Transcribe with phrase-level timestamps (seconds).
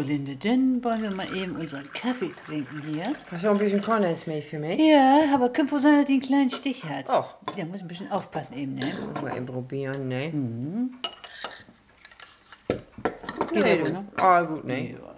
[0.00, 3.14] Linde, dann wollen wir mal eben unseren Kaffee trinken hier.
[3.30, 4.80] Hast du auch ein bisschen Kondensmilch für mich?
[4.80, 7.06] Ja, aber komm vor sein, dass die einen kleinen Stich hat.
[7.08, 7.36] Ach.
[7.56, 8.90] Ja, muss ein bisschen aufpassen eben, ne?
[9.12, 10.32] Muss mal eben probieren, ne?
[13.52, 13.92] Geht Nee, aber, du.
[13.92, 14.04] ne?
[14.16, 14.90] Ah, gut, ne?
[14.92, 15.13] Ja.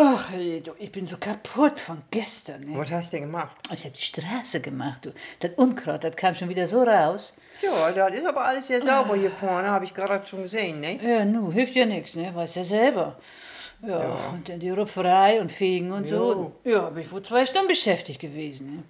[0.00, 2.78] Ach, ey, du, ich bin so kaputt von gestern, ne?
[2.78, 3.50] Was hast du denn gemacht?
[3.74, 5.10] Ich hab die Straße gemacht, du.
[5.40, 7.34] Das Unkraut, das kam schon wieder so raus.
[7.62, 11.00] Ja, das ist aber alles sehr sauber hier vorne, habe ich gerade schon gesehen, ne?
[11.02, 12.32] Ja, nu, hilft ja nichts, ne?
[12.32, 13.16] Weiß ja selber.
[13.84, 16.52] Ja, und dann die Rupferei und Fegen und so.
[16.62, 18.82] Ja, bin ich wohl zwei Stunden beschäftigt gewesen, ne?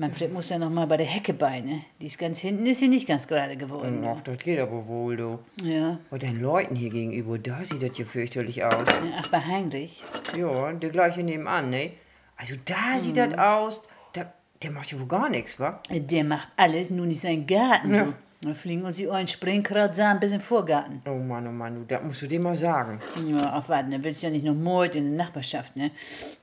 [0.00, 1.80] Manfred muss ja noch mal bei der Hecke bei, ne?
[2.00, 4.06] Die ist ganz hinten, ist sie nicht ganz gerade geworden.
[4.06, 5.38] Ach, das geht aber wohl, du.
[5.62, 5.98] Ja.
[6.10, 8.84] Und den Leuten hier gegenüber, da sieht das ja fürchterlich aus.
[8.86, 9.20] ja.
[9.20, 10.00] Ach, bei Heinrich.
[10.38, 11.90] Ja, der gleiche nebenan, ne?
[12.36, 15.82] Also da sieht das aus, da, der macht ja wohl gar nichts, wa?
[15.90, 18.14] Der macht alles, nur nicht seinen Garten, du.
[18.40, 21.02] Da fliegen uns die ollen Springkrautsamen bis in den Vorgarten.
[21.06, 23.00] Oh Mann, oh Mann, du, das musst du dem mal sagen.
[23.26, 25.90] Ja, auf warten, der willst ja nicht nur Mord in der Nachbarschaft, ne?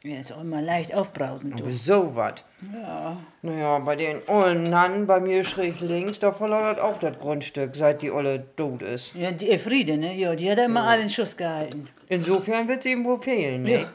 [0.04, 1.64] Er ist auch immer leicht aufbrausend, du.
[1.64, 2.44] Aber so was.
[2.74, 3.16] Ja.
[3.44, 7.78] Naja, bei den ollen Nannen, bei mir schräg links, da verlor das auch das Grundstück,
[7.78, 9.16] seit die Olle tot ist.
[9.16, 10.16] Ja, die Elfriede, ne?
[10.16, 11.88] Ja, die hat er immer alle in Schuss gehalten.
[12.10, 13.86] Insofern wird sie ihm wohl fehlen, ne?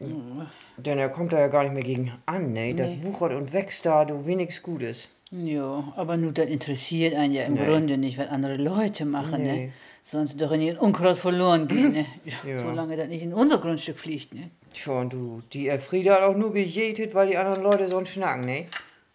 [0.00, 0.50] Ja.
[0.78, 2.74] Denn er kommt da ja gar nicht mehr gegen an, ne?
[2.74, 5.08] Das wuchert und wächst da, du wenigst Gutes.
[5.30, 7.66] Ja, aber nun, das interessiert einen ja im Nee.
[7.66, 9.66] Grunde nicht, was andere Leute machen, Nee.
[9.66, 9.72] ne?
[10.02, 12.06] Sonst doch in ihren Unkraut verloren gehen, ne?
[12.46, 12.58] Ja.
[12.60, 14.50] Solange das nicht in unser Grundstück fliegt, ne?
[14.72, 18.40] Tja, und du, die Elfriede hat auch nur gejätet, weil die anderen Leute so schnacken,
[18.46, 18.64] ne?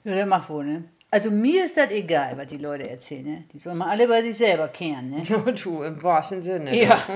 [0.03, 0.83] Ja, der macht wohl, ne?
[1.09, 3.43] Also mir ist das egal, was die Leute erzählen, ne?
[3.51, 5.23] Die sollen mal alle bei sich selber kehren, ne?
[5.27, 6.75] Ja, du, im wahrsten Sinne.
[6.79, 6.97] Ja.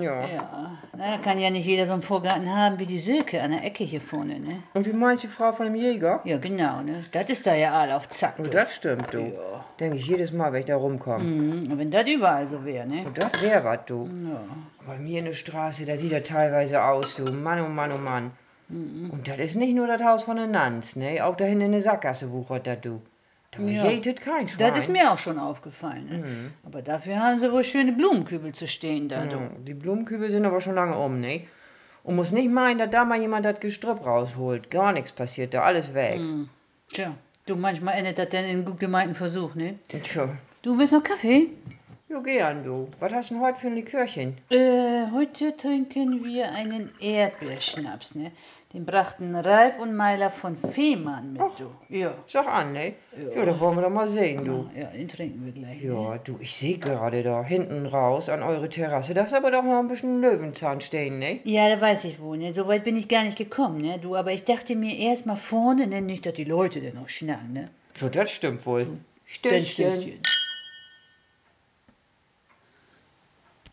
[0.00, 0.26] Ja.
[0.26, 3.64] Ja, na, kann ja nicht jeder so einen Vorgarten haben wie die Silke an der
[3.64, 4.62] Ecke hier vorne, ne?
[4.74, 6.20] Und wie meinst du, Frau von dem Jäger?
[6.24, 7.04] Ja, genau, ne?
[7.12, 8.50] Das ist da ja all auf Zack, Oh, du.
[8.50, 9.18] das stimmt, du.
[9.20, 9.64] Ja.
[9.80, 11.22] Denke ich jedes Mal, wenn ich da rumkomme.
[11.24, 13.04] Mhm, und wenn das überall so wäre, ne?
[13.06, 14.08] Und das wär was, du.
[14.22, 14.40] Ja.
[14.86, 17.24] Bei mir in der Straße, da sieht er teilweise aus, du.
[17.32, 18.30] Mann, oh Mann, oh Mann.
[18.68, 19.10] Mhm.
[19.10, 21.24] Und das ist nicht nur das Haus von der Nanz, ne?
[21.24, 23.00] Auch da hinten in der Sackgasse wuchert das, du.
[23.58, 23.86] Da Ja.
[23.90, 24.68] jätet kein Schwein.
[24.72, 26.24] Das ist mir auch schon aufgefallen, ne?
[26.64, 29.24] Aber dafür haben sie wohl schöne Blumenkübel zu stehen da.
[29.24, 31.46] Ja, Die Blumenkübel sind aber schon lange um, ne?
[32.02, 34.70] Und muss nicht meinen, dass da mal jemand das Gestrüpp rausholt.
[34.70, 36.20] Gar nichts passiert da, alles weg.
[36.20, 36.48] Mhm.
[36.92, 37.14] Tja,
[37.46, 39.78] du, manchmal endet das denn in gut gemeinten Versuch, ne?
[39.88, 40.28] Tja,
[40.62, 41.48] Du willst noch Kaffee?
[42.08, 42.86] Jo, gern, du.
[43.00, 44.36] Was hast du denn heute für ein Likörchen?
[44.50, 48.30] Äh, heute trinken wir einen Erdbeerschnaps, ne?
[48.72, 51.70] Den brachten Ralf und Meiler von Fehmarn mit, du.
[51.88, 52.14] Ja.
[52.26, 52.94] Sag an, ne?
[53.34, 54.68] Ja, da wollen wir doch mal sehen, du.
[54.76, 55.82] Ja, den trinken wir gleich.
[55.82, 55.92] Ne?
[55.92, 59.62] Ja, du, ich sehe gerade da hinten raus an eure Terrasse, da ist aber doch
[59.62, 61.40] noch ein bisschen Löwenzahn stehen, ne?
[61.44, 62.52] Ja, da weiß ich wohl, ne?
[62.52, 63.98] So weit bin ich gar nicht gekommen, ne?
[64.00, 66.02] Du, aber ich dachte mir erst mal vorne, ne?
[66.02, 67.70] Nicht, dass die Leute denn noch schnacken, ne?
[67.98, 68.80] So, das stimmt wohl.
[68.84, 70.20] Dann Stößchen.